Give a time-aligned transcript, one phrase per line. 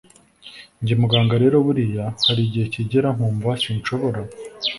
[0.81, 4.19] Njye muganga rero buriya hari igihe kigera nkumva sinshobora